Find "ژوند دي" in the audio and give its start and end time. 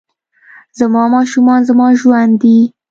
1.99-2.57